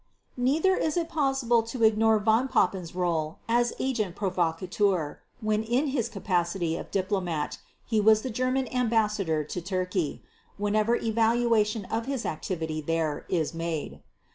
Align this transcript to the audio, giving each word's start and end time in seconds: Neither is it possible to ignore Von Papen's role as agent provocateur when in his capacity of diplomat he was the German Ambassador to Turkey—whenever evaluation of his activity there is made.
Neither 0.37 0.75
is 0.75 0.97
it 0.97 1.09
possible 1.09 1.61
to 1.61 1.83
ignore 1.83 2.17
Von 2.17 2.47
Papen's 2.47 2.95
role 2.95 3.37
as 3.47 3.71
agent 3.77 4.15
provocateur 4.15 5.19
when 5.41 5.61
in 5.61 5.89
his 5.89 6.09
capacity 6.09 6.75
of 6.75 6.89
diplomat 6.89 7.59
he 7.85 8.01
was 8.01 8.23
the 8.23 8.31
German 8.31 8.67
Ambassador 8.73 9.43
to 9.43 9.61
Turkey—whenever 9.61 10.95
evaluation 10.95 11.85
of 11.85 12.07
his 12.07 12.25
activity 12.25 12.81
there 12.81 13.27
is 13.29 13.53
made. 13.53 14.01